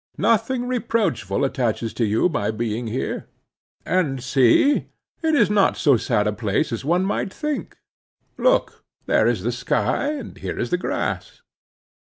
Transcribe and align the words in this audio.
Nothing 0.17 0.67
reproachful 0.67 1.45
attaches 1.45 1.93
to 1.93 2.05
you 2.05 2.27
by 2.27 2.49
being 2.49 2.87
here. 2.87 3.27
And 3.85 4.23
see, 4.23 4.87
it 5.21 5.35
is 5.35 5.51
not 5.51 5.77
so 5.77 5.95
sad 5.95 6.25
a 6.25 6.33
place 6.33 6.71
as 6.71 6.83
one 6.83 7.05
might 7.05 7.31
think. 7.31 7.77
Look, 8.35 8.83
there 9.05 9.27
is 9.27 9.43
the 9.43 9.51
sky, 9.51 10.13
and 10.13 10.35
here 10.39 10.57
is 10.57 10.71
the 10.71 10.77
grass." 10.79 11.43